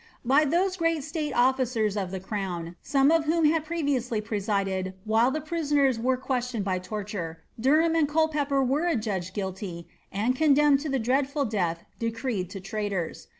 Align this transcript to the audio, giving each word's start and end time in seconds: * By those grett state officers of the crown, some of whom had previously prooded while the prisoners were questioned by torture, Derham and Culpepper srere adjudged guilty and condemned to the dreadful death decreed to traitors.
* 0.17 0.25
By 0.35 0.45
those 0.45 0.77
grett 0.77 1.03
state 1.03 1.31
officers 1.31 1.95
of 1.95 2.09
the 2.09 2.19
crown, 2.19 2.75
some 2.81 3.11
of 3.11 3.25
whom 3.25 3.45
had 3.45 3.63
previously 3.65 4.19
prooded 4.19 4.95
while 5.05 5.29
the 5.29 5.41
prisoners 5.41 5.99
were 5.99 6.17
questioned 6.17 6.65
by 6.65 6.79
torture, 6.79 7.43
Derham 7.59 7.93
and 7.95 8.09
Culpepper 8.09 8.65
srere 8.65 8.91
adjudged 8.93 9.35
guilty 9.35 9.87
and 10.11 10.35
condemned 10.35 10.79
to 10.79 10.89
the 10.89 10.97
dreadful 10.97 11.45
death 11.45 11.83
decreed 11.99 12.49
to 12.49 12.59
traitors. 12.59 13.27